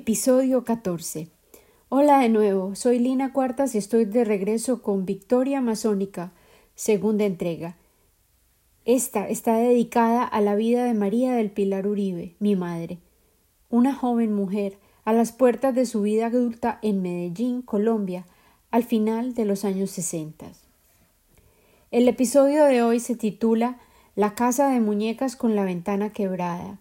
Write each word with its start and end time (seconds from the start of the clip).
Episodio 0.00 0.62
14. 0.62 1.26
Hola 1.88 2.20
de 2.20 2.28
nuevo, 2.28 2.76
soy 2.76 3.00
Lina 3.00 3.32
Cuartas 3.32 3.74
y 3.74 3.78
estoy 3.78 4.04
de 4.04 4.24
regreso 4.24 4.80
con 4.80 5.04
Victoria 5.04 5.60
Masónica, 5.60 6.30
segunda 6.76 7.24
entrega. 7.24 7.76
Esta 8.84 9.28
está 9.28 9.56
dedicada 9.56 10.22
a 10.22 10.40
la 10.40 10.54
vida 10.54 10.84
de 10.84 10.94
María 10.94 11.32
del 11.32 11.50
Pilar 11.50 11.88
Uribe, 11.88 12.36
mi 12.38 12.54
madre, 12.54 12.98
una 13.70 13.92
joven 13.92 14.32
mujer 14.32 14.78
a 15.04 15.12
las 15.12 15.32
puertas 15.32 15.74
de 15.74 15.84
su 15.84 16.02
vida 16.02 16.26
adulta 16.26 16.78
en 16.80 17.02
Medellín, 17.02 17.60
Colombia, 17.60 18.24
al 18.70 18.84
final 18.84 19.34
de 19.34 19.46
los 19.46 19.64
años 19.64 19.90
60. 19.90 20.52
El 21.90 22.06
episodio 22.06 22.66
de 22.66 22.84
hoy 22.84 23.00
se 23.00 23.16
titula 23.16 23.80
La 24.14 24.36
casa 24.36 24.68
de 24.68 24.78
muñecas 24.78 25.34
con 25.34 25.56
la 25.56 25.64
ventana 25.64 26.12
quebrada 26.12 26.78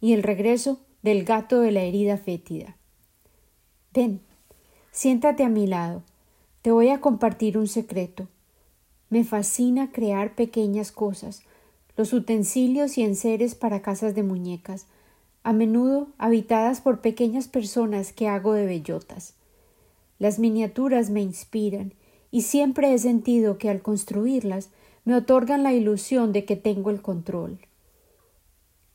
y 0.00 0.12
el 0.12 0.24
regreso 0.24 0.80
del 1.02 1.24
gato 1.24 1.60
de 1.60 1.72
la 1.72 1.82
herida 1.82 2.16
fétida. 2.16 2.76
Ven, 3.94 4.20
siéntate 4.92 5.44
a 5.44 5.48
mi 5.48 5.66
lado. 5.66 6.02
Te 6.62 6.70
voy 6.70 6.88
a 6.88 7.00
compartir 7.00 7.56
un 7.56 7.68
secreto. 7.68 8.28
Me 9.10 9.24
fascina 9.24 9.90
crear 9.92 10.34
pequeñas 10.34 10.92
cosas, 10.92 11.42
los 11.96 12.12
utensilios 12.12 12.98
y 12.98 13.02
enseres 13.02 13.54
para 13.54 13.80
casas 13.80 14.14
de 14.14 14.22
muñecas, 14.22 14.86
a 15.42 15.52
menudo 15.52 16.08
habitadas 16.18 16.80
por 16.80 17.00
pequeñas 17.00 17.48
personas 17.48 18.12
que 18.12 18.28
hago 18.28 18.52
de 18.52 18.66
bellotas. 18.66 19.34
Las 20.18 20.38
miniaturas 20.38 21.10
me 21.10 21.22
inspiran 21.22 21.94
y 22.30 22.42
siempre 22.42 22.92
he 22.92 22.98
sentido 22.98 23.56
que 23.56 23.70
al 23.70 23.82
construirlas 23.82 24.70
me 25.04 25.14
otorgan 25.14 25.62
la 25.62 25.72
ilusión 25.72 26.32
de 26.32 26.44
que 26.44 26.56
tengo 26.56 26.90
el 26.90 27.00
control. 27.00 27.58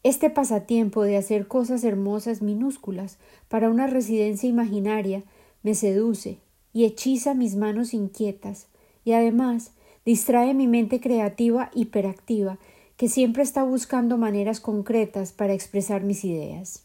Este 0.04 0.30
pasatiempo 0.30 1.04
de 1.04 1.16
hacer 1.16 1.48
cosas 1.48 1.86
hermosas 1.86 2.42
minúsculas 2.42 3.18
para 3.48 3.70
una 3.70 3.88
residencia 3.88 4.50
imaginaria 4.50 5.24
me 5.64 5.76
seduce 5.76 6.40
y 6.74 6.84
hechiza 6.84 7.34
mis 7.34 7.56
manos 7.56 7.94
inquietas 7.94 8.68
y 9.06 9.14
además 9.14 9.72
distrae 10.04 10.54
mi 10.54 10.68
mente 10.68 11.00
creativa 11.00 11.72
hiperactiva 11.74 12.60
que 12.98 13.08
siempre 13.08 13.44
está 13.44 13.64
buscando 13.64 14.18
maneras 14.18 14.60
concretas 14.60 15.32
para 15.32 15.54
expresar 15.54 16.04
mis 16.04 16.26
ideas. 16.26 16.84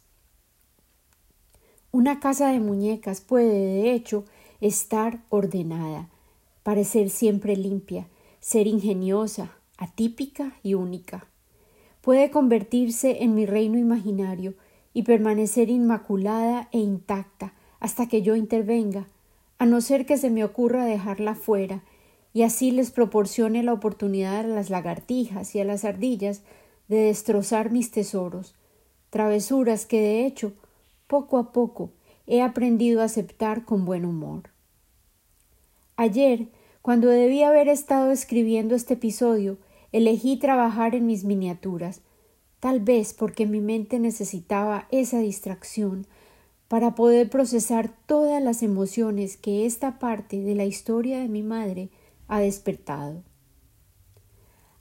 Una 1.91 2.21
casa 2.21 2.53
de 2.53 2.61
muñecas 2.61 3.21
puede, 3.21 3.53
de 3.53 3.93
hecho, 3.95 4.27
estar 4.61 5.25
ordenada, 5.29 6.09
parecer 6.63 7.11
siempre 7.11 7.57
limpia, 7.57 8.07
ser 8.39 8.69
ingeniosa, 8.69 9.57
atípica 9.77 10.53
y 10.63 10.75
única 10.75 11.27
puede 12.09 12.31
convertirse 12.31 13.23
en 13.23 13.35
mi 13.35 13.45
reino 13.45 13.77
imaginario 13.77 14.55
y 14.95 15.03
permanecer 15.03 15.69
inmaculada 15.69 16.71
e 16.73 16.79
intacta 16.79 17.53
hasta 17.81 18.09
que 18.09 18.23
yo 18.23 18.35
intervenga, 18.35 19.09
a 19.59 19.67
no 19.67 19.83
ser 19.83 20.07
que 20.07 20.17
se 20.17 20.31
me 20.31 20.43
ocurra 20.43 20.87
dejarla 20.87 21.35
fuera 21.35 21.85
y 22.33 22.45
así 22.45 22.71
les 22.71 22.93
proporcione 22.93 23.63
la 23.63 23.75
oportunidad 23.75 24.39
a 24.39 24.43
las 24.45 24.71
lagartijas 24.71 25.55
y 25.55 25.61
a 25.61 25.67
las 25.67 25.85
ardillas 25.85 26.41
de 26.89 26.97
destrozar 26.97 27.71
mis 27.71 27.91
tesoros, 27.91 28.55
travesuras 29.11 29.85
que 29.85 30.01
de 30.01 30.25
hecho 30.25 30.55
poco 31.09 31.37
a 31.37 31.53
poco 31.53 31.91
he 32.27 32.41
aprendido 32.41 33.03
a 33.03 33.05
aceptar 33.05 33.67
con 33.67 33.85
buen 33.85 34.07
humor. 34.07 34.45
Ayer, 35.97 36.49
cuando 36.81 37.09
debía 37.09 37.51
haber 37.51 37.69
estado 37.69 38.13
escribiendo 38.13 38.75
este 38.75 38.95
episodio, 38.95 39.59
Elegí 39.93 40.37
trabajar 40.37 40.95
en 40.95 41.07
mis 41.07 41.25
miniaturas, 41.25 42.03
tal 42.61 42.81
vez 42.81 43.15
porque 43.15 43.47
mi 43.47 43.61
mente 43.61 43.99
necesitaba 43.99 44.87
esa 44.91 45.19
distracción 45.21 46.07
para 46.69 46.95
poder 46.95 47.31
procesar 47.31 47.91
todas 48.07 48.43
las 48.43 48.63
emociones 48.63 49.37
que 49.39 49.65
esta 49.65 49.99
parte 49.99 50.43
de 50.43 50.55
la 50.55 50.67
historia 50.67 51.19
de 51.19 51.29
mi 51.29 51.43
madre 51.43 51.89
ha 52.29 52.41
despertado. 52.41 53.23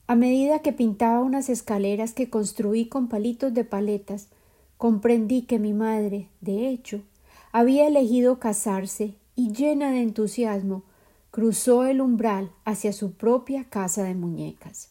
A 0.06 0.14
medida 0.14 0.60
que 0.60 0.72
pintaba 0.72 1.20
unas 1.20 1.48
escaleras 1.48 2.12
que 2.12 2.30
construí 2.30 2.88
con 2.88 3.08
palitos 3.08 3.54
de 3.54 3.64
paletas, 3.64 4.28
comprendí 4.76 5.42
que 5.42 5.58
mi 5.58 5.72
madre, 5.72 6.28
de 6.40 6.68
hecho, 6.68 7.02
había 7.52 7.86
elegido 7.86 8.38
casarse 8.38 9.14
y 9.34 9.52
llena 9.52 9.90
de 9.90 10.02
entusiasmo 10.02 10.82
cruzó 11.30 11.84
el 11.84 12.00
umbral 12.00 12.50
hacia 12.64 12.92
su 12.92 13.12
propia 13.12 13.64
casa 13.64 14.02
de 14.04 14.14
muñecas. 14.14 14.90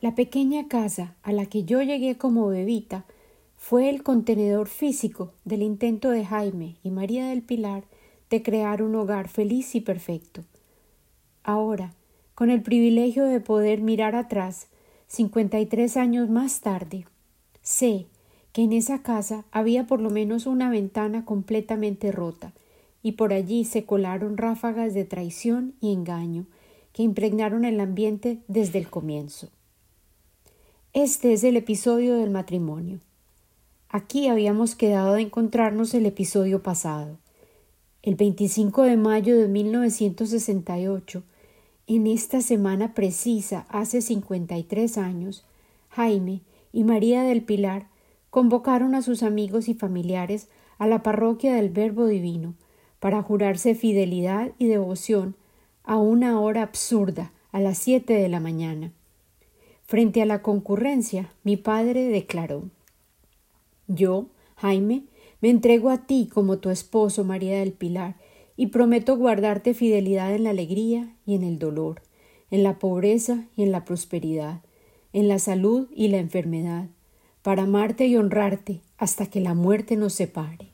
La 0.00 0.14
pequeña 0.14 0.66
casa 0.66 1.14
a 1.22 1.30
la 1.30 1.44
que 1.44 1.64
yo 1.64 1.82
llegué 1.82 2.16
como 2.16 2.46
bebita 2.48 3.04
fue 3.58 3.90
el 3.90 4.02
contenedor 4.02 4.68
físico 4.68 5.34
del 5.44 5.60
intento 5.62 6.08
de 6.08 6.24
Jaime 6.24 6.76
y 6.82 6.90
María 6.90 7.26
del 7.28 7.42
Pilar 7.42 7.84
de 8.30 8.42
crear 8.42 8.82
un 8.82 8.94
hogar 8.94 9.28
feliz 9.28 9.74
y 9.74 9.82
perfecto. 9.82 10.42
Ahora, 11.42 11.92
con 12.34 12.48
el 12.48 12.62
privilegio 12.62 13.24
de 13.24 13.40
poder 13.40 13.82
mirar 13.82 14.14
atrás, 14.14 14.68
cincuenta 15.06 15.60
y 15.60 15.66
tres 15.66 15.98
años 15.98 16.30
más 16.30 16.62
tarde, 16.62 17.04
sé 17.60 18.06
que 18.54 18.62
en 18.62 18.72
esa 18.72 19.02
casa 19.02 19.44
había 19.50 19.86
por 19.86 20.00
lo 20.00 20.08
menos 20.08 20.46
una 20.46 20.70
ventana 20.70 21.26
completamente 21.26 22.10
rota, 22.10 22.54
y 23.02 23.12
por 23.12 23.34
allí 23.34 23.66
se 23.66 23.84
colaron 23.84 24.38
ráfagas 24.38 24.94
de 24.94 25.04
traición 25.04 25.74
y 25.82 25.92
engaño 25.92 26.46
que 26.94 27.02
impregnaron 27.02 27.66
el 27.66 27.80
ambiente 27.80 28.38
desde 28.48 28.78
el 28.78 28.88
comienzo. 28.88 29.50
Este 30.92 31.32
es 31.32 31.44
el 31.44 31.56
episodio 31.56 32.16
del 32.16 32.30
matrimonio. 32.30 32.98
Aquí 33.90 34.26
habíamos 34.26 34.74
quedado 34.74 35.14
de 35.14 35.22
encontrarnos 35.22 35.94
el 35.94 36.04
episodio 36.04 36.64
pasado. 36.64 37.16
El 38.02 38.16
25 38.16 38.82
de 38.82 38.96
mayo 38.96 39.38
de 39.38 39.46
1968, 39.46 41.22
en 41.86 42.08
esta 42.08 42.40
semana 42.40 42.92
precisa, 42.92 43.66
hace 43.68 44.02
53 44.02 44.98
años, 44.98 45.44
Jaime 45.90 46.40
y 46.72 46.82
María 46.82 47.22
del 47.22 47.42
Pilar 47.42 47.86
convocaron 48.30 48.96
a 48.96 49.02
sus 49.02 49.22
amigos 49.22 49.68
y 49.68 49.74
familiares 49.74 50.48
a 50.78 50.88
la 50.88 51.04
parroquia 51.04 51.54
del 51.54 51.70
Verbo 51.70 52.06
Divino 52.06 52.54
para 52.98 53.22
jurarse 53.22 53.76
fidelidad 53.76 54.50
y 54.58 54.66
devoción 54.66 55.36
a 55.84 55.98
una 55.98 56.40
hora 56.40 56.64
absurda, 56.64 57.30
a 57.52 57.60
las 57.60 57.78
siete 57.78 58.14
de 58.14 58.28
la 58.28 58.40
mañana. 58.40 58.90
Frente 59.90 60.22
a 60.22 60.24
la 60.24 60.40
concurrencia, 60.40 61.32
mi 61.42 61.56
padre 61.56 62.04
declaró 62.04 62.70
Yo, 63.88 64.26
Jaime, 64.54 65.02
me 65.40 65.50
entrego 65.50 65.90
a 65.90 66.06
ti 66.06 66.28
como 66.32 66.58
tu 66.58 66.70
esposo, 66.70 67.24
María 67.24 67.58
del 67.58 67.72
Pilar, 67.72 68.14
y 68.56 68.68
prometo 68.68 69.16
guardarte 69.16 69.74
fidelidad 69.74 70.32
en 70.32 70.44
la 70.44 70.50
alegría 70.50 71.16
y 71.26 71.34
en 71.34 71.42
el 71.42 71.58
dolor, 71.58 72.02
en 72.52 72.62
la 72.62 72.78
pobreza 72.78 73.48
y 73.56 73.64
en 73.64 73.72
la 73.72 73.84
prosperidad, 73.84 74.60
en 75.12 75.26
la 75.26 75.40
salud 75.40 75.88
y 75.92 76.06
la 76.06 76.18
enfermedad, 76.18 76.86
para 77.42 77.64
amarte 77.64 78.06
y 78.06 78.16
honrarte 78.16 78.82
hasta 78.96 79.26
que 79.26 79.40
la 79.40 79.54
muerte 79.54 79.96
nos 79.96 80.12
separe. 80.12 80.68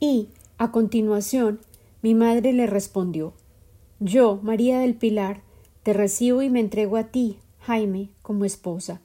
Y, 0.00 0.30
a 0.58 0.72
continuación, 0.72 1.60
mi 2.02 2.16
madre 2.16 2.52
le 2.52 2.66
respondió 2.66 3.32
Yo, 4.00 4.40
María 4.42 4.80
del 4.80 4.96
Pilar, 4.96 5.42
te 5.84 5.92
recibo 5.92 6.42
y 6.42 6.50
me 6.50 6.58
entrego 6.58 6.96
a 6.96 7.04
ti, 7.12 7.38
Jaime, 7.60 8.10
como 8.26 8.44
esposa, 8.44 9.00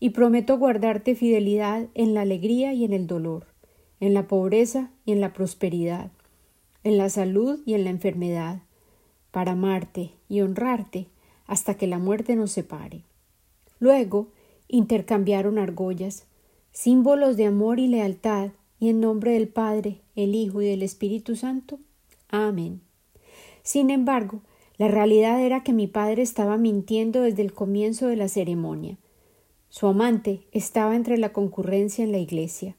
y 0.00 0.10
prometo 0.10 0.56
guardarte 0.56 1.14
fidelidad 1.14 1.88
en 1.92 2.14
la 2.14 2.22
alegría 2.22 2.72
y 2.72 2.86
en 2.86 2.94
el 2.94 3.06
dolor, 3.06 3.48
en 4.00 4.14
la 4.14 4.26
pobreza 4.28 4.90
y 5.04 5.12
en 5.12 5.20
la 5.20 5.34
prosperidad, 5.34 6.10
en 6.82 6.96
la 6.96 7.10
salud 7.10 7.60
y 7.66 7.74
en 7.74 7.84
la 7.84 7.90
enfermedad, 7.90 8.62
para 9.30 9.52
amarte 9.52 10.12
y 10.26 10.40
honrarte 10.40 11.08
hasta 11.46 11.74
que 11.74 11.86
la 11.86 11.98
muerte 11.98 12.34
nos 12.34 12.50
separe. 12.50 13.04
Luego 13.78 14.28
intercambiaron 14.68 15.58
argollas, 15.58 16.24
símbolos 16.70 17.36
de 17.36 17.44
amor 17.44 17.78
y 17.78 17.88
lealtad, 17.88 18.52
y 18.80 18.88
en 18.88 19.00
nombre 19.00 19.32
del 19.32 19.48
Padre, 19.48 20.00
el 20.16 20.34
Hijo 20.34 20.62
y 20.62 20.66
del 20.66 20.82
Espíritu 20.82 21.36
Santo. 21.36 21.78
Amén. 22.30 22.80
Sin 23.62 23.90
embargo, 23.90 24.40
la 24.82 24.88
realidad 24.88 25.40
era 25.40 25.62
que 25.62 25.72
mi 25.72 25.86
padre 25.86 26.22
estaba 26.22 26.56
mintiendo 26.56 27.22
desde 27.22 27.42
el 27.42 27.52
comienzo 27.52 28.08
de 28.08 28.16
la 28.16 28.26
ceremonia. 28.26 28.98
Su 29.68 29.86
amante 29.86 30.40
estaba 30.50 30.96
entre 30.96 31.18
la 31.18 31.32
concurrencia 31.32 32.02
en 32.02 32.10
la 32.10 32.18
iglesia. 32.18 32.74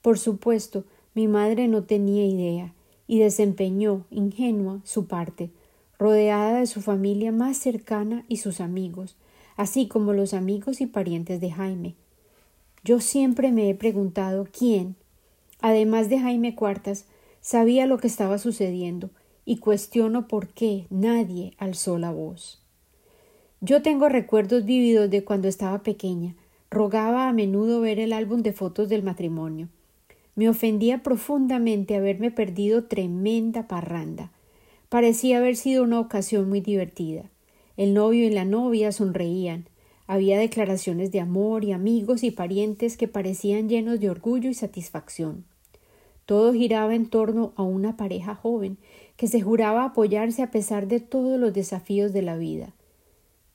Por 0.00 0.16
supuesto, 0.16 0.84
mi 1.12 1.26
madre 1.26 1.66
no 1.66 1.82
tenía 1.82 2.24
idea 2.24 2.72
y 3.08 3.18
desempeñó, 3.18 4.04
ingenua, 4.12 4.80
su 4.84 5.08
parte, 5.08 5.50
rodeada 5.98 6.60
de 6.60 6.68
su 6.68 6.80
familia 6.80 7.32
más 7.32 7.56
cercana 7.56 8.24
y 8.28 8.36
sus 8.36 8.60
amigos, 8.60 9.16
así 9.56 9.88
como 9.88 10.12
los 10.12 10.34
amigos 10.34 10.80
y 10.80 10.86
parientes 10.86 11.40
de 11.40 11.50
Jaime. 11.50 11.96
Yo 12.84 13.00
siempre 13.00 13.50
me 13.50 13.68
he 13.68 13.74
preguntado 13.74 14.46
quién, 14.56 14.94
además 15.60 16.08
de 16.08 16.20
Jaime 16.20 16.54
Cuartas, 16.54 17.06
sabía 17.40 17.86
lo 17.86 17.98
que 17.98 18.06
estaba 18.06 18.38
sucediendo 18.38 19.10
y 19.44 19.58
cuestiono 19.58 20.28
por 20.28 20.48
qué 20.48 20.86
nadie 20.90 21.54
alzó 21.58 21.98
la 21.98 22.10
voz. 22.10 22.60
Yo 23.60 23.82
tengo 23.82 24.08
recuerdos 24.08 24.64
vívidos 24.64 25.10
de 25.10 25.24
cuando 25.24 25.48
estaba 25.48 25.82
pequeña. 25.82 26.34
Rogaba 26.70 27.28
a 27.28 27.32
menudo 27.32 27.80
ver 27.80 27.98
el 27.98 28.12
álbum 28.12 28.42
de 28.42 28.52
fotos 28.52 28.88
del 28.88 29.02
matrimonio. 29.02 29.68
Me 30.34 30.48
ofendía 30.48 31.02
profundamente 31.02 31.96
haberme 31.96 32.30
perdido 32.30 32.84
tremenda 32.84 33.68
parranda. 33.68 34.32
Parecía 34.88 35.38
haber 35.38 35.56
sido 35.56 35.82
una 35.84 36.00
ocasión 36.00 36.48
muy 36.48 36.60
divertida. 36.60 37.30
El 37.76 37.94
novio 37.94 38.26
y 38.26 38.30
la 38.30 38.44
novia 38.44 38.92
sonreían. 38.92 39.66
Había 40.06 40.38
declaraciones 40.38 41.10
de 41.10 41.20
amor 41.20 41.64
y 41.64 41.72
amigos 41.72 42.22
y 42.22 42.30
parientes 42.30 42.96
que 42.96 43.08
parecían 43.08 43.68
llenos 43.68 44.00
de 44.00 44.10
orgullo 44.10 44.50
y 44.50 44.54
satisfacción. 44.54 45.44
Todo 46.26 46.52
giraba 46.52 46.94
en 46.94 47.06
torno 47.06 47.52
a 47.56 47.62
una 47.62 47.96
pareja 47.96 48.34
joven 48.34 48.78
que 49.16 49.28
se 49.28 49.40
juraba 49.40 49.84
apoyarse 49.84 50.42
a 50.42 50.50
pesar 50.50 50.88
de 50.88 51.00
todos 51.00 51.38
los 51.38 51.52
desafíos 51.52 52.12
de 52.12 52.22
la 52.22 52.36
vida. 52.36 52.74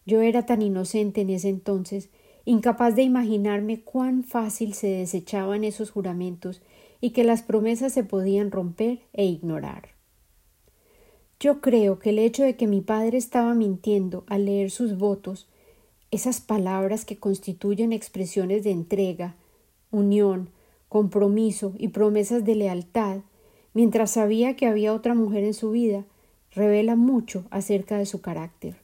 Yo 0.06 0.22
era 0.22 0.46
tan 0.46 0.62
inocente 0.62 1.22
en 1.22 1.30
ese 1.30 1.50
entonces, 1.50 2.10
incapaz 2.46 2.96
de 2.96 3.04
imaginarme 3.04 3.82
cuán 3.82 4.24
fácil 4.24 4.74
se 4.74 4.88
desechaban 4.88 5.64
esos 5.64 5.92
juramentos 5.92 6.62
y 7.02 7.12
que 7.12 7.24
las 7.24 7.44
promesas 7.44 7.94
se 7.94 8.04
podían 8.04 8.52
romper 8.52 9.00
e 9.14 9.26
ignorar. 9.26 9.90
Yo 11.40 11.62
creo 11.62 12.00
que 12.00 12.10
el 12.10 12.20
hecho 12.20 12.44
de 12.44 12.56
que 12.56 12.68
mi 12.68 12.82
padre 12.82 13.18
estaba 13.18 13.54
mintiendo 13.54 14.26
al 14.28 14.46
leer 14.46 14.72
sus 14.72 14.98
votos, 14.98 15.48
esas 16.12 16.42
palabras 16.42 17.06
que 17.06 17.18
constituyen 17.18 17.94
expresiones 17.94 18.64
de 18.64 18.72
entrega, 18.72 19.36
unión, 19.92 20.50
compromiso 20.90 21.74
y 21.78 21.90
promesas 21.90 22.44
de 22.44 22.56
lealtad, 22.56 23.20
mientras 23.74 24.12
sabía 24.12 24.56
que 24.56 24.66
había 24.66 24.94
otra 24.94 25.14
mujer 25.14 25.44
en 25.44 25.54
su 25.54 25.72
vida, 25.72 26.06
revela 26.52 26.96
mucho 26.96 27.46
acerca 27.52 27.98
de 27.98 28.06
su 28.06 28.22
carácter. 28.22 28.76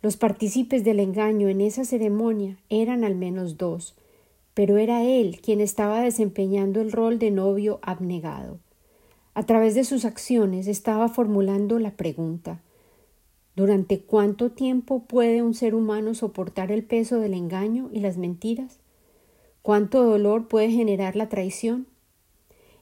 Los 0.00 0.16
partícipes 0.16 0.82
del 0.82 0.98
engaño 0.98 1.48
en 1.48 1.60
esa 1.60 1.84
ceremonia 1.84 2.58
eran 2.70 3.04
al 3.04 3.14
menos 3.14 3.58
dos, 3.58 3.94
pero 4.54 4.78
era 4.78 5.04
él 5.04 5.40
quien 5.40 5.60
estaba 5.60 6.00
desempeñando 6.00 6.80
el 6.80 6.90
rol 6.90 7.18
de 7.20 7.30
novio 7.30 7.78
abnegado. 7.82 8.58
A 9.34 9.44
través 9.44 9.74
de 9.74 9.84
sus 9.84 10.04
acciones 10.04 10.66
estaba 10.66 11.08
formulando 11.08 11.78
la 11.78 11.92
pregunta 11.92 12.60
¿Durante 13.54 14.00
cuánto 14.00 14.50
tiempo 14.50 15.04
puede 15.04 15.42
un 15.42 15.52
ser 15.52 15.74
humano 15.74 16.14
soportar 16.14 16.72
el 16.72 16.84
peso 16.84 17.20
del 17.20 17.34
engaño 17.34 17.90
y 17.92 18.00
las 18.00 18.16
mentiras? 18.16 18.78
¿Cuánto 19.62 20.02
dolor 20.02 20.48
puede 20.48 20.70
generar 20.70 21.14
la 21.14 21.28
traición? 21.28 21.86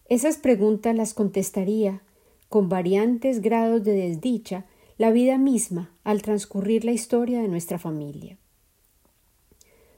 Esas 0.08 0.38
preguntas 0.38 0.96
las 0.96 1.12
contestaría, 1.12 2.00
con 2.48 2.70
variantes 2.70 3.42
grados 3.42 3.84
de 3.84 3.92
desdicha, 3.92 4.64
la 4.96 5.10
vida 5.10 5.36
misma 5.36 5.90
al 6.04 6.22
transcurrir 6.22 6.86
la 6.86 6.92
historia 6.92 7.42
de 7.42 7.48
nuestra 7.48 7.78
familia. 7.78 8.38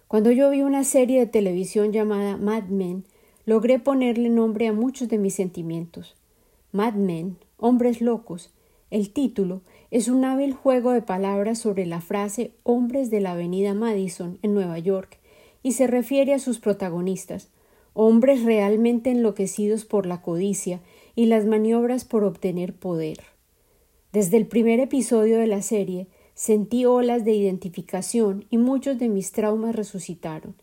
Cuando 0.08 0.32
yo 0.32 0.50
vi 0.50 0.62
una 0.62 0.82
serie 0.82 1.20
de 1.20 1.26
televisión 1.26 1.92
llamada 1.92 2.36
Mad 2.36 2.64
Men, 2.64 3.04
logré 3.46 3.78
ponerle 3.78 4.28
nombre 4.28 4.66
a 4.66 4.72
muchos 4.72 5.08
de 5.08 5.18
mis 5.18 5.34
sentimientos. 5.34 6.16
Mad 6.72 6.94
Men, 6.94 7.36
hombres 7.58 8.00
locos, 8.00 8.50
el 8.90 9.12
título 9.12 9.62
es 9.92 10.08
un 10.08 10.24
hábil 10.24 10.52
juego 10.52 10.90
de 10.90 11.02
palabras 11.02 11.60
sobre 11.60 11.86
la 11.86 12.00
frase 12.00 12.50
hombres 12.64 13.08
de 13.08 13.20
la 13.20 13.32
avenida 13.32 13.72
Madison 13.72 14.38
en 14.42 14.52
Nueva 14.52 14.80
York 14.80 15.21
y 15.62 15.72
se 15.72 15.86
refiere 15.86 16.34
a 16.34 16.38
sus 16.38 16.58
protagonistas, 16.58 17.50
hombres 17.94 18.42
realmente 18.42 19.10
enloquecidos 19.10 19.84
por 19.84 20.06
la 20.06 20.22
codicia 20.22 20.80
y 21.14 21.26
las 21.26 21.44
maniobras 21.44 22.04
por 22.04 22.24
obtener 22.24 22.74
poder. 22.74 23.18
Desde 24.12 24.36
el 24.36 24.46
primer 24.46 24.80
episodio 24.80 25.38
de 25.38 25.46
la 25.46 25.62
serie 25.62 26.08
sentí 26.34 26.84
olas 26.84 27.24
de 27.24 27.32
identificación 27.32 28.46
y 28.50 28.58
muchos 28.58 28.98
de 28.98 29.08
mis 29.08 29.32
traumas 29.32 29.76
resucitaron. 29.76 30.54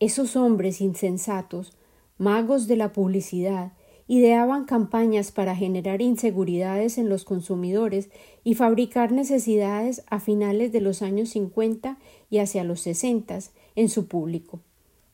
Esos 0.00 0.36
hombres 0.36 0.80
insensatos, 0.80 1.76
magos 2.18 2.66
de 2.66 2.76
la 2.76 2.92
publicidad, 2.92 3.72
ideaban 4.08 4.64
campañas 4.64 5.32
para 5.32 5.54
generar 5.54 6.02
inseguridades 6.02 6.98
en 6.98 7.08
los 7.08 7.24
consumidores 7.24 8.10
y 8.44 8.54
fabricar 8.54 9.12
necesidades 9.12 10.04
a 10.08 10.20
finales 10.20 10.72
de 10.72 10.80
los 10.80 11.02
años 11.02 11.30
50 11.30 11.98
y 12.28 12.38
hacia 12.38 12.64
los 12.64 12.80
60 12.80 13.38
en 13.76 13.88
su 13.88 14.06
público. 14.06 14.60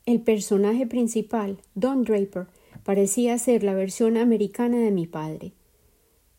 El 0.06 0.20
personaje 0.20 0.86
principal, 0.86 1.58
Don 1.74 2.04
Draper, 2.04 2.46
parecía 2.82 3.36
ser 3.38 3.62
la 3.62 3.74
versión 3.74 4.16
americana 4.16 4.78
de 4.78 4.90
mi 4.90 5.06
padre. 5.06 5.52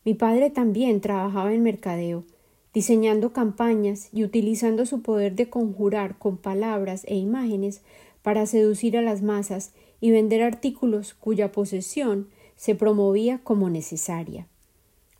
Mi 0.05 0.15
padre 0.15 0.49
también 0.49 1.01
trabajaba 1.01 1.53
en 1.53 1.61
mercadeo, 1.61 2.23
diseñando 2.73 3.33
campañas 3.33 4.09
y 4.11 4.23
utilizando 4.23 4.85
su 4.85 5.01
poder 5.01 5.35
de 5.35 5.49
conjurar 5.49 6.17
con 6.17 6.37
palabras 6.37 7.03
e 7.07 7.15
imágenes 7.15 7.81
para 8.21 8.45
seducir 8.45 8.97
a 8.97 9.01
las 9.01 9.21
masas 9.21 9.73
y 10.01 10.11
vender 10.11 10.41
artículos 10.41 11.13
cuya 11.13 11.51
posesión 11.51 12.27
se 12.55 12.75
promovía 12.75 13.39
como 13.43 13.69
necesaria. 13.69 14.47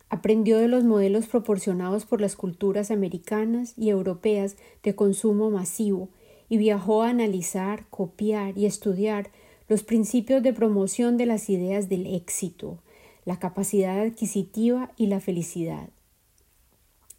Aprendió 0.08 0.58
de 0.58 0.68
los 0.68 0.84
modelos 0.84 1.26
proporcionados 1.26 2.04
por 2.04 2.20
las 2.20 2.34
culturas 2.34 2.90
americanas 2.90 3.74
y 3.76 3.90
europeas 3.90 4.56
de 4.82 4.94
consumo 4.94 5.50
masivo 5.50 6.08
y 6.50 6.58
viajó 6.58 7.02
a 7.02 7.08
analizar, 7.08 7.86
copiar 7.88 8.58
y 8.58 8.66
estudiar 8.66 9.30
los 9.68 9.84
principios 9.84 10.42
de 10.42 10.52
promoción 10.52 11.16
de 11.16 11.24
las 11.24 11.48
ideas 11.48 11.88
del 11.88 12.06
éxito, 12.06 12.80
la 13.24 13.38
capacidad 13.38 14.00
adquisitiva 14.00 14.90
y 14.96 15.06
la 15.06 15.20
felicidad. 15.20 15.88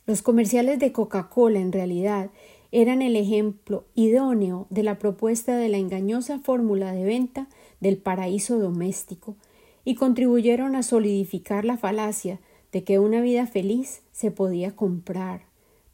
Los 0.06 0.22
comerciales 0.22 0.80
de 0.80 0.92
Coca-Cola 0.92 1.60
en 1.60 1.72
realidad 1.72 2.30
eran 2.74 3.02
el 3.02 3.16
ejemplo 3.16 3.86
idóneo 3.96 4.68
de 4.70 4.84
la 4.84 5.00
propuesta 5.00 5.56
de 5.56 5.70
la 5.70 5.78
engañosa 5.78 6.40
fórmula 6.40 6.92
de 6.92 7.06
venta 7.06 7.48
del 7.80 7.98
paraíso 7.98 8.60
doméstico 8.60 9.38
y 9.86 9.96
contribuyeron 9.96 10.76
a 10.76 10.84
solidificar 10.84 11.64
la 11.64 11.78
falacia 11.78 12.40
de 12.74 12.84
que 12.84 13.00
una 13.00 13.22
vida 13.22 13.48
feliz 13.48 14.02
se 14.12 14.30
podía 14.30 14.76
comprar, 14.76 15.44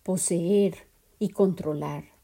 poseer 0.01 0.87
y 1.19 1.29
controlar. 1.29 2.16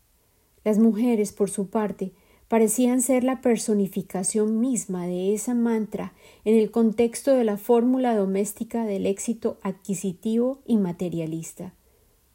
Las 0.64 0.80
mujeres, 0.80 1.32
por 1.32 1.50
su 1.50 1.68
parte, 1.68 2.12
parecían 2.48 3.02
ser 3.02 3.24
la 3.24 3.42
personificación 3.42 4.60
misma 4.60 5.08
de 5.08 5.34
esa 5.34 5.54
mantra 5.56 6.14
en 6.46 6.56
el 6.56 6.72
contexto 6.72 7.36
de 7.36 7.44
la 7.44 7.58
fórmula 7.58 8.16
doméstica 8.16 8.86
del 8.86 9.06
éxito 9.06 9.58
adquisitivo 9.64 10.60
y 10.68 10.78
materialista. 10.78 11.74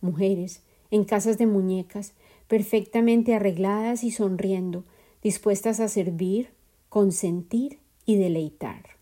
Mujeres, 0.00 0.62
en 0.90 1.04
casas 1.04 1.38
de 1.38 1.46
muñecas, 1.46 2.14
perfectamente 2.48 3.34
arregladas 3.34 4.04
y 4.04 4.10
sonriendo, 4.10 4.84
dispuestas 5.22 5.80
a 5.80 5.88
servir, 5.88 6.48
consentir 6.88 7.78
y 8.06 8.16
deleitar. 8.16 8.98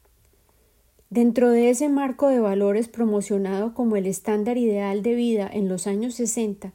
Dentro 1.08 1.50
de 1.50 1.70
ese 1.70 1.88
marco 1.88 2.28
de 2.28 2.40
valores 2.40 2.88
promocionado 2.88 3.74
como 3.74 3.96
el 3.96 4.06
estándar 4.06 4.58
ideal 4.58 5.02
de 5.02 5.14
vida 5.14 5.48
en 5.50 5.68
los 5.68 5.86
años 5.86 6.14
sesenta, 6.14 6.72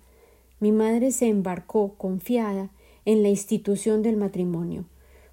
mi 0.61 0.71
madre 0.71 1.11
se 1.11 1.27
embarcó 1.27 1.95
confiada 1.97 2.69
en 3.03 3.23
la 3.23 3.29
institución 3.29 4.03
del 4.03 4.15
matrimonio, 4.15 4.85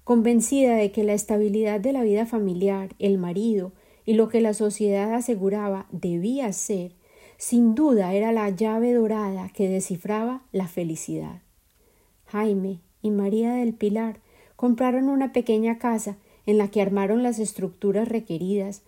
convencida 0.03 0.75
de 0.75 0.91
que 0.91 1.03
la 1.03 1.13
estabilidad 1.13 1.79
de 1.79 1.93
la 1.93 2.01
vida 2.01 2.25
familiar, 2.25 2.95
el 2.97 3.19
marido 3.19 3.71
y 4.07 4.15
lo 4.15 4.27
que 4.27 4.41
la 4.41 4.55
sociedad 4.55 5.13
aseguraba 5.13 5.85
debía 5.91 6.51
ser, 6.51 6.93
sin 7.37 7.75
duda 7.75 8.11
era 8.15 8.31
la 8.31 8.49
llave 8.49 8.91
dorada 8.91 9.49
que 9.53 9.69
descifraba 9.69 10.41
la 10.51 10.67
felicidad. 10.67 11.43
Jaime 12.25 12.79
y 13.03 13.11
María 13.11 13.53
del 13.53 13.75
Pilar 13.75 14.21
compraron 14.55 15.09
una 15.09 15.31
pequeña 15.31 15.77
casa 15.77 16.17
en 16.47 16.57
la 16.57 16.69
que 16.69 16.81
armaron 16.81 17.21
las 17.21 17.37
estructuras 17.37 18.09
requeridas, 18.09 18.81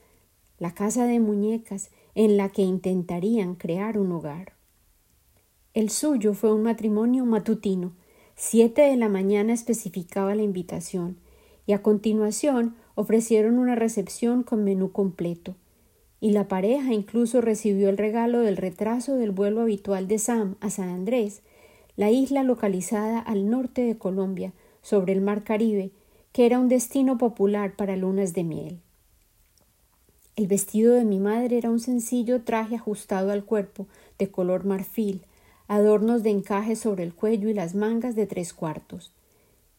la 0.58 0.74
casa 0.74 1.06
de 1.06 1.20
muñecas 1.20 1.92
en 2.16 2.36
la 2.36 2.50
que 2.50 2.64
intentarían 2.64 3.54
crear 3.54 4.00
un 4.00 4.12
hogar. 4.12 4.54
El 5.74 5.90
suyo 5.90 6.34
fue 6.34 6.54
un 6.54 6.64
matrimonio 6.64 7.26
matutino. 7.26 7.94
Siete 8.36 8.82
de 8.82 8.98
la 8.98 9.08
mañana 9.08 9.54
especificaba 9.54 10.36
la 10.36 10.42
invitación, 10.42 11.16
y 11.66 11.72
a 11.72 11.82
continuación 11.82 12.76
ofrecieron 12.96 13.58
una 13.58 13.76
recepción 13.76 14.44
con 14.44 14.66
menú 14.66 14.92
completo. 14.92 15.56
Y 16.20 16.32
la 16.32 16.50
pareja 16.50 16.94
incluso 16.94 17.40
recibió 17.40 17.88
el 17.88 17.98
regalo 17.98 18.42
del 18.42 18.58
retraso 18.58 19.16
del 19.16 19.32
vuelo 19.32 19.62
habitual 19.62 20.10
de 20.10 20.20
Sam 20.20 20.56
a 20.60 20.70
San 20.70 20.90
Andrés, 20.90 21.42
la 21.96 22.12
isla 22.12 22.44
localizada 22.44 23.20
al 23.20 23.50
norte 23.50 23.82
de 23.84 23.98
Colombia, 23.98 24.52
sobre 24.82 25.14
el 25.14 25.22
mar 25.22 25.46
Caribe, 25.46 25.92
que 26.34 26.46
era 26.46 26.60
un 26.60 26.68
destino 26.68 27.18
popular 27.18 27.78
para 27.78 27.96
lunas 27.96 28.34
de 28.34 28.44
miel. 28.44 28.80
El 30.36 30.48
vestido 30.48 30.96
de 30.96 31.06
mi 31.06 31.20
madre 31.20 31.58
era 31.58 31.70
un 31.70 31.80
sencillo 31.80 32.42
traje 32.42 32.76
ajustado 32.76 33.32
al 33.32 33.46
cuerpo, 33.46 33.88
de 34.18 34.30
color 34.30 34.66
marfil, 34.66 35.26
adornos 35.72 36.22
de 36.22 36.32
encaje 36.32 36.76
sobre 36.76 37.04
el 37.04 37.14
cuello 37.14 37.48
y 37.48 37.54
las 37.54 37.76
mangas 37.76 38.14
de 38.14 38.28
tres 38.28 38.54
cuartos. 38.54 39.14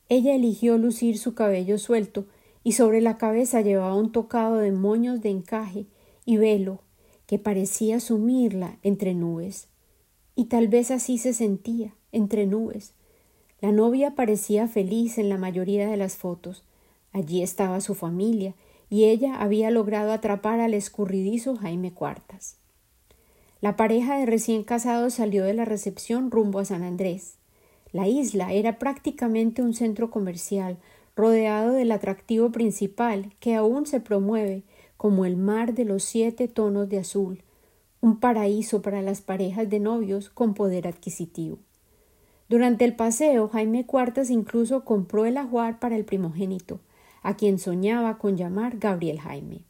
Ella 0.09 0.35
eligió 0.35 0.79
lucir 0.79 1.19
su 1.19 1.35
cabello 1.35 1.77
suelto 1.77 2.25
y 2.65 2.73
sobre 2.73 3.03
la 3.03 3.19
cabeza 3.19 3.61
llevaba 3.61 3.95
un 3.95 4.11
tocado 4.11 4.57
de 4.57 4.73
moños 4.73 5.21
de 5.21 5.29
encaje 5.29 5.85
y 6.25 6.39
velo 6.39 6.81
que 7.27 7.39
parecía 7.39 8.01
sumirla 8.01 8.79
entre 8.83 9.13
nubes. 9.13 9.69
Y 10.35 10.47
tal 10.47 10.69
vez 10.69 10.91
así 10.91 11.19
se 11.19 11.35
sentía, 11.35 11.95
entre 12.11 12.47
nubes. 12.47 12.95
La 13.61 13.71
novia 13.71 14.15
parecía 14.15 14.69
feliz 14.69 15.19
en 15.19 15.29
la 15.29 15.37
mayoría 15.37 15.87
de 15.91 15.99
las 15.99 16.17
fotos. 16.17 16.65
Allí 17.13 17.43
estaba 17.43 17.83
su 17.83 17.95
familia, 17.95 18.55
y 18.89 19.05
ella 19.05 19.37
había 19.43 19.71
logrado 19.71 20.13
atrapar 20.13 20.59
al 20.61 20.73
escurridizo 20.73 21.55
Jaime 21.57 21.93
Cuartas. 21.93 22.62
La 23.63 23.77
pareja 23.77 24.19
de 24.19 24.27
recién 24.27 24.65
casados 24.65 25.15
salió 25.15 25.45
de 25.45 25.55
la 25.55 25.65
recepción 25.65 26.33
rumbo 26.33 26.59
a 26.59 26.65
San 26.65 26.83
Andrés. 26.83 27.37
La 27.93 28.09
isla 28.09 28.53
era 28.53 28.81
prácticamente 28.81 29.63
un 29.63 29.73
centro 29.73 30.11
comercial 30.11 30.79
rodeado 31.15 31.71
del 31.71 31.93
atractivo 31.93 32.51
principal 32.51 33.33
que 33.39 33.55
aún 33.55 33.87
se 33.87 34.01
promueve 34.01 34.65
como 34.97 35.27
el 35.27 35.37
mar 35.37 35.75
de 35.75 35.85
los 35.85 36.03
siete 36.03 36.49
tonos 36.49 36.89
de 36.89 36.99
azul, 36.99 37.45
un 38.01 38.19
paraíso 38.19 38.83
para 38.83 39.01
las 39.01 39.21
parejas 39.21 39.71
de 39.71 39.79
novios 39.79 40.29
con 40.29 40.55
poder 40.55 40.89
adquisitivo. 40.89 41.59
Durante 42.49 42.85
el 42.85 42.97
paseo, 42.97 43.47
Jaime 43.47 43.87
Cuartas 43.87 44.31
incluso 44.31 44.85
compró 44.85 45.25
el 45.25 45.37
ajuar 45.37 45.79
para 45.79 45.95
el 45.95 46.05
primogénito, 46.05 46.81
a 47.23 47.37
quien 47.37 47.61
soñaba 47.61 48.19
con 48.19 48.37
llamar 48.37 48.79
Gabriel 48.79 49.21
Jaime. 49.21 49.61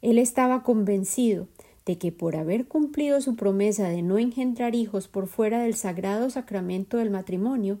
Él 0.00 0.16
estaba 0.16 0.62
convencido 0.62 1.46
de 1.88 1.98
que 1.98 2.12
por 2.12 2.36
haber 2.36 2.68
cumplido 2.68 3.20
su 3.22 3.34
promesa 3.34 3.88
de 3.88 4.02
no 4.02 4.18
engendrar 4.18 4.74
hijos 4.74 5.08
por 5.08 5.26
fuera 5.26 5.62
del 5.62 5.74
sagrado 5.74 6.28
sacramento 6.28 6.98
del 6.98 7.08
matrimonio, 7.08 7.80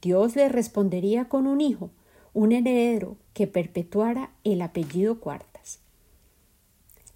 Dios 0.00 0.36
le 0.36 0.48
respondería 0.48 1.28
con 1.28 1.48
un 1.48 1.60
hijo, 1.60 1.90
un 2.32 2.52
heredero 2.52 3.16
que 3.34 3.48
perpetuara 3.48 4.30
el 4.44 4.62
apellido 4.62 5.18
Cuartas. 5.18 5.80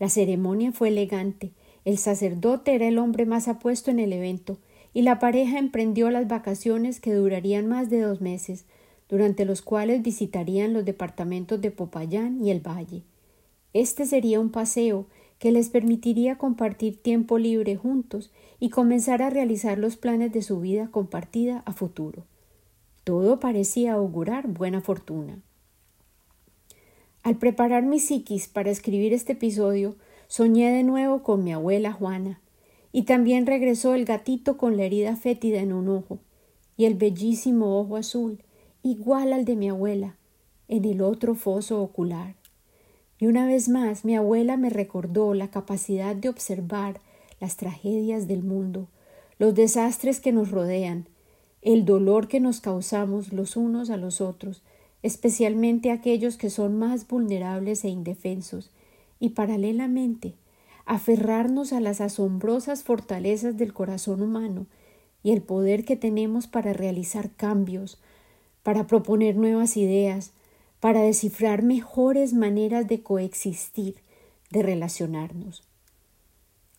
La 0.00 0.08
ceremonia 0.08 0.72
fue 0.72 0.88
elegante 0.88 1.52
el 1.84 1.98
sacerdote 1.98 2.74
era 2.74 2.88
el 2.88 2.98
hombre 2.98 3.26
más 3.26 3.46
apuesto 3.46 3.90
en 3.90 4.00
el 4.00 4.12
evento, 4.12 4.58
y 4.92 5.02
la 5.02 5.18
pareja 5.20 5.58
emprendió 5.58 6.10
las 6.10 6.26
vacaciones 6.26 6.98
que 6.98 7.14
durarían 7.14 7.68
más 7.68 7.90
de 7.90 8.00
dos 8.00 8.20
meses, 8.20 8.64
durante 9.08 9.44
los 9.44 9.60
cuales 9.60 10.02
visitarían 10.02 10.72
los 10.72 10.84
departamentos 10.84 11.60
de 11.60 11.70
Popayán 11.70 12.44
y 12.44 12.50
el 12.50 12.66
Valle. 12.66 13.02
Este 13.74 14.06
sería 14.06 14.40
un 14.40 14.50
paseo 14.50 15.06
que 15.44 15.52
les 15.52 15.68
permitiría 15.68 16.38
compartir 16.38 17.02
tiempo 17.02 17.36
libre 17.36 17.76
juntos 17.76 18.30
y 18.60 18.70
comenzar 18.70 19.20
a 19.20 19.28
realizar 19.28 19.76
los 19.76 19.98
planes 19.98 20.32
de 20.32 20.40
su 20.40 20.58
vida 20.58 20.88
compartida 20.90 21.62
a 21.66 21.74
futuro. 21.74 22.24
Todo 23.04 23.40
parecía 23.40 23.92
augurar 23.92 24.46
buena 24.46 24.80
fortuna. 24.80 25.42
Al 27.22 27.36
preparar 27.36 27.82
mi 27.82 28.00
psiquis 28.00 28.48
para 28.48 28.70
escribir 28.70 29.12
este 29.12 29.34
episodio, 29.34 29.96
Soñé 30.28 30.72
de 30.72 30.82
nuevo 30.82 31.22
con 31.22 31.44
mi 31.44 31.52
abuela 31.52 31.92
Juana, 31.92 32.40
y 32.90 33.02
también 33.02 33.44
regresó 33.44 33.92
el 33.92 34.06
gatito 34.06 34.56
con 34.56 34.78
la 34.78 34.84
herida 34.84 35.14
fétida 35.14 35.60
en 35.60 35.74
un 35.74 35.90
ojo, 35.90 36.20
y 36.78 36.86
el 36.86 36.94
bellísimo 36.94 37.78
ojo 37.78 37.96
azul, 37.96 38.38
igual 38.82 39.34
al 39.34 39.44
de 39.44 39.56
mi 39.56 39.68
abuela, 39.68 40.16
en 40.68 40.86
el 40.86 41.02
otro 41.02 41.34
foso 41.34 41.82
ocular. 41.82 42.34
Y 43.24 43.26
una 43.26 43.46
vez 43.46 43.70
más 43.70 44.04
mi 44.04 44.14
abuela 44.16 44.58
me 44.58 44.68
recordó 44.68 45.32
la 45.32 45.48
capacidad 45.48 46.14
de 46.14 46.28
observar 46.28 47.00
las 47.40 47.56
tragedias 47.56 48.28
del 48.28 48.42
mundo, 48.42 48.86
los 49.38 49.54
desastres 49.54 50.20
que 50.20 50.30
nos 50.30 50.50
rodean, 50.50 51.08
el 51.62 51.86
dolor 51.86 52.28
que 52.28 52.38
nos 52.38 52.60
causamos 52.60 53.32
los 53.32 53.56
unos 53.56 53.88
a 53.88 53.96
los 53.96 54.20
otros, 54.20 54.62
especialmente 55.02 55.90
aquellos 55.90 56.36
que 56.36 56.50
son 56.50 56.78
más 56.78 57.08
vulnerables 57.08 57.86
e 57.86 57.88
indefensos, 57.88 58.70
y 59.18 59.30
paralelamente 59.30 60.34
aferrarnos 60.84 61.72
a 61.72 61.80
las 61.80 62.02
asombrosas 62.02 62.82
fortalezas 62.82 63.56
del 63.56 63.72
corazón 63.72 64.20
humano 64.20 64.66
y 65.22 65.32
el 65.32 65.40
poder 65.40 65.86
que 65.86 65.96
tenemos 65.96 66.46
para 66.46 66.74
realizar 66.74 67.30
cambios, 67.30 67.98
para 68.62 68.86
proponer 68.86 69.34
nuevas 69.36 69.78
ideas, 69.78 70.34
para 70.84 71.00
descifrar 71.00 71.62
mejores 71.62 72.34
maneras 72.34 72.86
de 72.86 73.02
coexistir, 73.02 73.94
de 74.50 74.62
relacionarnos. 74.62 75.62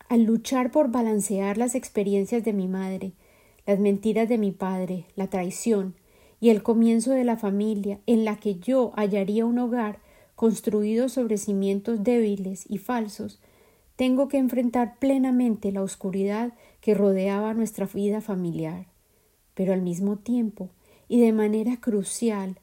Al 0.08 0.26
luchar 0.26 0.70
por 0.70 0.92
balancear 0.92 1.58
las 1.58 1.74
experiencias 1.74 2.46
de 2.46 2.54
mi 2.54 2.68
madre, 2.68 3.14
las 3.66 3.80
mentiras 3.80 4.30
de 4.30 4.38
mi 4.38 4.52
padre, 4.52 5.06
la 5.16 5.32
traición 5.32 5.96
y 6.40 6.52
el 6.52 6.62
comienzo 6.62 7.14
de 7.14 7.24
la 7.24 7.36
familia 7.36 8.00
en 8.06 8.26
la 8.26 8.36
que 8.36 8.60
yo 8.60 8.94
hallaría 8.96 9.44
un 9.44 9.58
hogar 9.58 9.98
construido 10.36 11.10
sobre 11.10 11.38
cimientos 11.38 12.04
débiles 12.04 12.66
y 12.70 12.78
falsos, 12.78 13.40
tengo 13.96 14.28
que 14.28 14.38
enfrentar 14.38 15.00
plenamente 15.00 15.72
la 15.72 15.82
oscuridad 15.82 16.54
que 16.80 16.94
rodeaba 16.94 17.56
nuestra 17.56 17.88
vida 17.88 18.22
familiar, 18.22 18.86
pero 19.56 19.74
al 19.74 19.82
mismo 19.82 20.18
tiempo 20.18 20.70
y 21.08 21.22
de 21.22 21.34
manera 21.34 21.78
crucial 21.78 22.60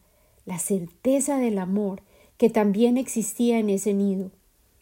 la 0.46 0.58
certeza 0.58 1.38
del 1.38 1.58
amor 1.58 2.02
que 2.36 2.50
también 2.50 2.96
existía 2.96 3.58
en 3.58 3.70
ese 3.70 3.94
nido, 3.94 4.30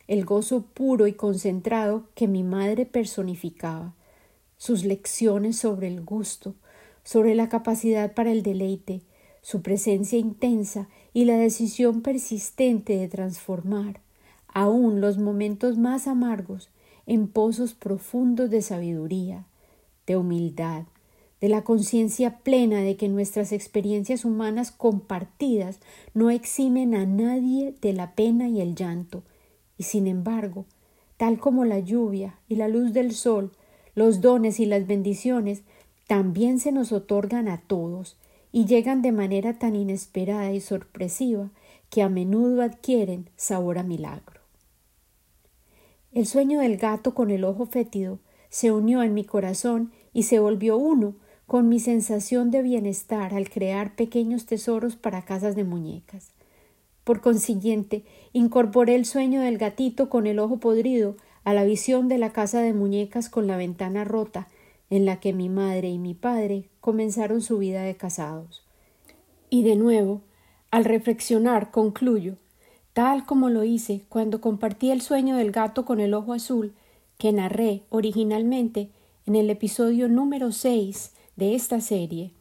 el 0.09 0.25
gozo 0.25 0.63
puro 0.63 1.07
y 1.07 1.13
concentrado 1.13 2.05
que 2.15 2.27
mi 2.27 2.43
madre 2.43 2.87
personificaba, 2.87 3.95
sus 4.57 4.85
lecciones 4.85 5.57
sobre 5.57 5.89
el 5.89 6.03
gusto, 6.03 6.55
sobre 7.05 7.35
la 7.35 7.49
capacidad 7.49 8.15
para 8.15 8.33
el 8.33 8.43
deleite, 8.43 9.03
su 9.43 9.63
presencia 9.63 10.19
intensa 10.19 10.89
y 11.13 11.25
la 11.25 11.37
decisión 11.37 12.03
persistente 12.03 12.97
de 12.97 13.09
transformar 13.09 14.01
aún 14.53 15.01
los 15.01 15.19
momentos 15.19 15.79
más 15.79 16.07
amargos 16.07 16.71
en 17.07 17.29
pozos 17.29 17.75
profundos 17.75 18.51
de 18.51 18.63
sabiduría, 18.63 19.47
de 20.07 20.17
humildad, 20.17 20.85
de 21.41 21.49
la 21.49 21.63
conciencia 21.63 22.39
plena 22.39 22.81
de 22.81 22.97
que 22.97 23.09
nuestras 23.09 23.53
experiencias 23.53 24.25
humanas 24.25 24.71
compartidas 24.71 25.81
no 26.13 26.31
eximen 26.31 26.95
a 26.95 27.07
nadie 27.07 27.75
de 27.81 27.93
la 27.93 28.15
pena 28.15 28.49
y 28.49 28.61
el 28.61 28.75
llanto, 28.75 29.23
y 29.79 29.85
sin 29.85 30.07
embargo, 30.07 30.67
tal 31.17 31.39
como 31.39 31.65
la 31.65 31.79
lluvia 31.79 32.39
y 32.49 32.57
la 32.57 32.69
luz 32.69 32.93
del 32.93 33.13
sol, 33.13 33.53
los 33.95 34.21
dones 34.21 34.61
y 34.61 34.67
las 34.67 34.87
bendiciones 34.87 35.63
también 36.07 36.59
se 36.59 36.73
nos 36.73 36.93
otorgan 36.93 37.49
a 37.49 37.59
todos, 37.59 38.17
y 38.53 38.67
llegan 38.67 39.01
de 39.01 39.13
manera 39.13 39.59
tan 39.59 39.77
inesperada 39.77 40.53
y 40.53 40.61
sorpresiva 40.61 41.51
que 41.89 42.03
a 42.03 42.09
menudo 42.09 42.63
adquieren 42.63 43.31
sabor 43.37 43.79
a 43.79 43.83
milagro. 43.83 44.41
El 46.13 46.27
sueño 46.27 46.61
del 46.61 46.77
gato 46.77 47.15
con 47.15 47.31
el 47.31 47.45
ojo 47.45 47.67
fétido 47.67 48.19
se 48.49 48.73
unió 48.73 49.03
en 49.03 49.15
mi 49.15 49.25
corazón 49.25 49.93
y 50.13 50.25
se 50.25 50.41
volvió 50.41 50.77
uno 50.77 51.15
con 51.51 51.69
mi 51.69 51.81
sensación 51.81 52.53
de 52.53 52.63
bienestar 52.63 53.35
al 53.35 53.51
crear 53.51 53.97
pequeños 53.97 54.47
tesoros 54.47 54.95
para 54.95 55.25
casas 55.25 55.57
de 55.57 55.65
muñecas. 55.65 56.31
Por 57.03 57.21
consiguiente, 57.21 58.05
incorporé 58.33 58.95
el 58.95 59.05
sueño 59.05 59.41
del 59.41 59.59
gatito 59.59 60.09
con 60.09 60.29
el 60.29 60.39
ojo 60.39 60.59
podrido 60.59 61.17
a 61.43 61.53
la 61.53 61.65
visión 61.65 62.07
de 62.07 62.19
la 62.19 62.31
casa 62.33 62.61
de 62.61 62.73
muñecas 62.73 63.29
con 63.29 63.49
la 63.49 63.57
ventana 63.57 64.05
rota 64.05 64.47
en 64.91 65.05
la 65.05 65.19
que 65.19 65.33
mi 65.33 65.49
madre 65.49 65.89
y 65.89 65.99
mi 65.99 66.15
padre 66.15 66.69
comenzaron 66.81 67.41
su 67.41 67.59
vida 67.59 67.83
de 67.83 67.97
casados. 67.97 68.63
Y 69.49 69.65
de 69.65 69.75
nuevo, 69.75 70.21
al 70.71 70.85
reflexionar, 70.85 71.73
concluyo, 71.73 72.37
tal 72.93 73.27
como 73.27 73.51
lo 73.51 73.65
hice 73.65 74.05
cuando 74.09 74.41
compartí 74.41 74.93
el 74.93 75.01
sueño 75.01 75.35
del 75.35 75.51
gato 75.51 75.85
con 75.85 75.99
el 75.99 76.15
ojo 76.15 76.33
azul, 76.33 76.75
que 77.19 77.33
narré 77.33 77.83
originalmente 77.89 78.91
en 79.27 79.35
el 79.35 79.51
episodio 79.51 80.07
número 80.07 80.53
seis 80.53 81.15
de 81.41 81.55
esta 81.55 81.81
serie, 81.81 82.33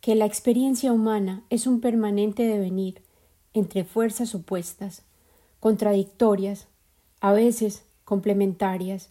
que 0.00 0.14
la 0.14 0.24
experiencia 0.24 0.92
humana 0.92 1.44
es 1.50 1.66
un 1.66 1.80
permanente 1.80 2.42
devenir 2.42 3.02
entre 3.52 3.84
fuerzas 3.84 4.34
opuestas, 4.34 5.02
contradictorias, 5.60 6.66
a 7.20 7.32
veces 7.32 7.84
complementarias, 8.04 9.10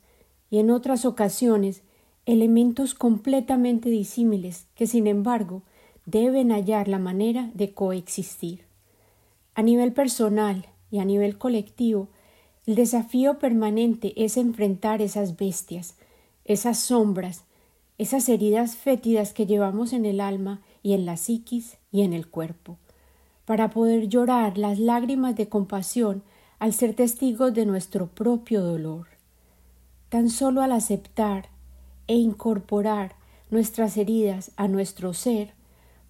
y 0.50 0.58
en 0.58 0.72
otras 0.72 1.06
ocasiones 1.06 1.84
elementos 2.26 2.96
completamente 2.96 3.90
disímiles 3.90 4.66
que, 4.74 4.88
sin 4.88 5.06
embargo, 5.06 5.62
deben 6.08 6.50
hallar 6.50 6.88
la 6.88 6.98
manera 6.98 7.52
de 7.54 7.72
coexistir. 7.72 8.66
A 9.54 9.62
nivel 9.62 9.94
personal 9.94 10.70
y 10.90 10.98
a 10.98 11.06
nivel 11.06 11.38
colectivo, 11.38 12.08
el 12.66 12.74
desafío 12.74 13.38
permanente 13.38 14.14
es 14.16 14.38
enfrentar 14.38 15.04
esas 15.04 15.38
bestias, 15.38 15.96
esas 16.46 16.80
sombras, 16.80 17.44
esas 18.00 18.29
heridas 18.29 18.77
fétidas 18.77 19.34
que 19.34 19.46
llevamos 19.46 19.91
en 19.91 20.06
el 20.06 20.22
alma 20.22 20.62
y 20.82 20.94
en 20.94 21.06
la 21.06 21.18
psiquis 21.18 21.77
y 21.91 22.01
en 22.01 22.13
el 22.13 22.29
cuerpo, 22.29 22.77
para 23.44 23.70
poder 23.70 24.08
llorar 24.08 24.58
las 24.58 24.79
lágrimas 24.79 25.36
de 25.36 25.50
compasión 25.50 26.24
al 26.60 26.74
ser 26.74 26.94
testigos 26.94 27.53
de 27.53 27.65
nuestro 27.65 28.08
propio 28.08 28.62
dolor. 28.62 29.08
Tan 30.08 30.29
solo 30.29 30.62
al 30.62 30.72
aceptar 30.72 31.50
e 32.08 32.15
incorporar 32.15 33.15
nuestras 33.51 33.98
heridas 33.98 34.51
a 34.56 34.70
nuestro 34.70 35.13
ser, 35.13 35.53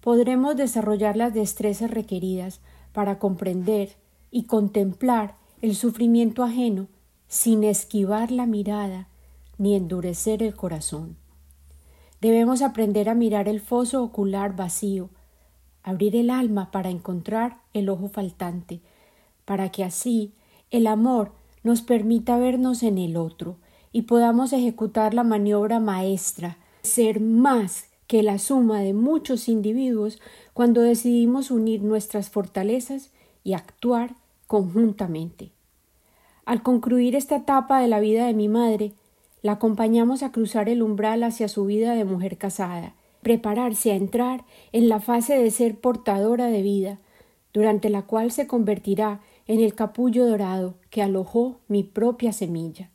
podremos 0.00 0.56
desarrollar 0.56 1.16
las 1.16 1.34
destrezas 1.34 1.90
requeridas 1.90 2.60
para 2.92 3.18
comprender 3.18 3.96
y 4.30 4.44
contemplar 4.44 5.34
el 5.60 5.74
sufrimiento 5.74 6.44
ajeno 6.44 6.86
sin 7.26 7.64
esquivar 7.64 8.30
la 8.30 8.46
mirada 8.46 9.08
ni 9.58 9.74
endurecer 9.74 10.42
el 10.44 10.54
corazón. 10.54 11.19
Debemos 12.20 12.60
aprender 12.60 13.08
a 13.08 13.14
mirar 13.14 13.48
el 13.48 13.60
foso 13.60 14.02
ocular 14.02 14.54
vacío, 14.54 15.08
abrir 15.82 16.16
el 16.16 16.28
alma 16.30 16.70
para 16.70 16.90
encontrar 16.90 17.58
el 17.72 17.88
ojo 17.88 18.08
faltante, 18.08 18.80
para 19.44 19.70
que 19.70 19.84
así 19.84 20.34
el 20.70 20.86
amor 20.86 21.32
nos 21.62 21.82
permita 21.82 22.38
vernos 22.38 22.82
en 22.82 22.98
el 22.98 23.16
otro 23.16 23.56
y 23.92 24.02
podamos 24.02 24.52
ejecutar 24.52 25.14
la 25.14 25.24
maniobra 25.24 25.80
maestra, 25.80 26.58
ser 26.82 27.20
más 27.20 27.86
que 28.06 28.22
la 28.22 28.38
suma 28.38 28.80
de 28.80 28.92
muchos 28.92 29.48
individuos 29.48 30.20
cuando 30.52 30.82
decidimos 30.82 31.50
unir 31.50 31.82
nuestras 31.82 32.28
fortalezas 32.28 33.10
y 33.44 33.54
actuar 33.54 34.14
conjuntamente. 34.46 35.52
Al 36.44 36.62
concluir 36.62 37.14
esta 37.14 37.36
etapa 37.36 37.80
de 37.80 37.88
la 37.88 38.00
vida 38.00 38.26
de 38.26 38.34
mi 38.34 38.48
madre, 38.48 38.92
la 39.42 39.52
acompañamos 39.52 40.22
a 40.22 40.32
cruzar 40.32 40.68
el 40.68 40.82
umbral 40.82 41.22
hacia 41.22 41.48
su 41.48 41.64
vida 41.64 41.94
de 41.94 42.04
mujer 42.04 42.36
casada, 42.36 42.94
prepararse 43.22 43.92
a 43.92 43.96
entrar 43.96 44.44
en 44.72 44.88
la 44.88 45.00
fase 45.00 45.38
de 45.38 45.50
ser 45.50 45.76
portadora 45.76 46.46
de 46.46 46.62
vida, 46.62 46.98
durante 47.52 47.90
la 47.90 48.02
cual 48.02 48.30
se 48.30 48.46
convertirá 48.46 49.20
en 49.46 49.60
el 49.60 49.74
capullo 49.74 50.26
dorado 50.26 50.74
que 50.90 51.02
alojó 51.02 51.58
mi 51.68 51.82
propia 51.82 52.32
semilla. 52.32 52.90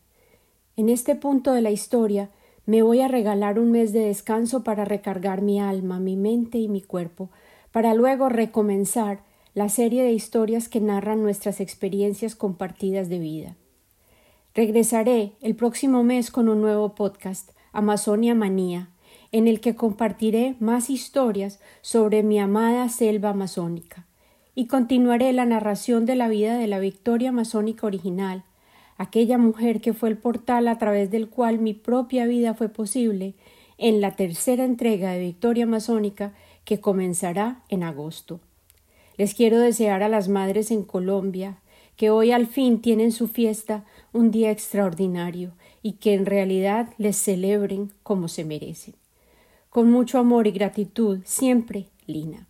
En 0.78 0.90
este 0.90 1.16
punto 1.16 1.52
de 1.52 1.62
la 1.62 1.72
historia 1.72 2.30
me 2.66 2.82
voy 2.82 3.02
a 3.02 3.08
regalar 3.08 3.60
un 3.60 3.72
mes 3.72 3.94
de 3.94 4.00
descanso 4.00 4.64
para 4.64 4.86
recargar 4.86 5.42
mi 5.42 5.60
alma, 5.60 6.00
mi 6.00 6.16
mente 6.16 6.58
y 6.58 6.68
mi 6.68 6.82
cuerpo, 6.82 7.30
para 7.72 7.94
luego 7.94 8.30
recomenzar 8.30 9.20
la 9.54 9.70
serie 9.70 10.04
de 10.04 10.12
historias 10.12 10.68
que 10.68 10.82
narran 10.82 11.22
nuestras 11.22 11.60
experiencias 11.60 12.36
compartidas 12.36 13.10
de 13.10 13.20
vida. 13.20 13.56
Regresaré 14.56 15.34
el 15.42 15.54
próximo 15.54 16.02
mes 16.06 16.32
con 16.32 16.48
un 16.48 16.62
nuevo 16.62 16.96
podcast, 16.96 17.52
Amazonia 17.74 18.34
Manía, 18.36 18.88
en 19.34 19.50
el 19.50 19.60
que 19.60 19.76
compartiré 19.76 20.56
más 20.62 20.90
historias 20.90 21.60
sobre 21.82 22.24
mi 22.24 22.40
amada 22.40 22.88
selva 22.88 23.32
amazónica, 23.32 24.06
y 24.56 24.68
continuaré 24.68 25.34
la 25.34 25.44
narración 25.44 26.06
de 26.06 26.16
la 26.16 26.30
vida 26.30 26.58
de 26.58 26.68
la 26.68 26.80
Victoria 26.80 27.30
Amazónica 27.30 27.86
original, 27.86 28.46
aquella 28.98 29.38
mujer 29.38 29.82
que 29.82 29.92
fue 29.92 30.08
el 30.08 30.18
portal 30.18 30.70
a 30.70 30.78
través 30.78 31.12
del 31.12 31.28
cual 31.28 31.60
mi 31.60 31.74
propia 31.74 32.26
vida 32.26 32.54
fue 32.54 32.70
posible, 32.70 33.34
en 33.78 34.00
la 34.00 34.12
tercera 34.16 34.64
entrega 34.64 35.12
de 35.12 35.20
Victoria 35.20 35.66
Amazónica 35.66 36.34
que 36.64 36.80
comenzará 36.80 37.60
en 37.68 37.84
agosto. 37.84 38.40
Les 39.18 39.34
quiero 39.34 39.60
desear 39.60 40.02
a 40.02 40.08
las 40.08 40.30
madres 40.30 40.72
en 40.72 40.84
Colombia 40.84 41.58
que 41.96 42.10
hoy 42.10 42.32
al 42.32 42.48
fin 42.48 42.82
tienen 42.82 43.12
su 43.12 43.28
fiesta 43.28 43.86
un 44.16 44.32
día 44.32 44.50
extraordinario 44.50 45.52
y 45.82 45.94
que 45.94 46.14
en 46.14 46.26
realidad 46.26 46.94
les 46.98 47.18
celebren 47.18 47.92
como 48.02 48.30
se 48.30 48.46
merecen. 48.46 48.96
Con 49.70 49.92
mucho 49.92 50.20
amor 50.20 50.48
y 50.48 50.52
gratitud, 50.52 51.20
siempre, 51.26 51.90
Lina. 52.08 52.48